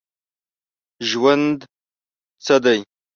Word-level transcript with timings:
ژوند 1.09 1.57
څه 2.45 2.55
دی؟ 2.63 2.79